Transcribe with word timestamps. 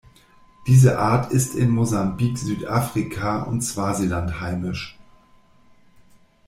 Diese 0.65 0.97
Art 0.97 1.31
ist 1.31 1.53
in 1.53 1.69
Mosambik, 1.69 2.35
Südafrika 2.35 3.43
und 3.43 3.61
Swasiland 3.61 4.39
heimisch. 4.41 4.97